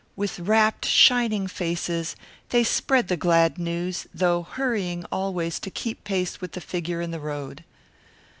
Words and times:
With 0.15 0.39
rapt, 0.39 0.83
shining 0.87 1.45
faces, 1.45 2.15
they 2.49 2.63
spread 2.63 3.07
the 3.07 3.15
glad 3.15 3.59
news, 3.59 4.07
though 4.11 4.41
hurrying 4.41 5.05
always 5.11 5.59
to 5.59 5.69
keep 5.69 6.03
pace 6.03 6.41
with 6.41 6.53
the 6.53 6.59
figure 6.59 7.01
in 7.01 7.11
the 7.11 7.19
road. 7.19 7.63